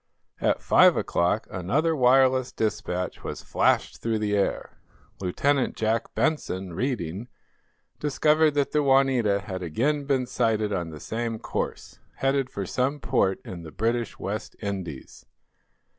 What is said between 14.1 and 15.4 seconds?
West Indies.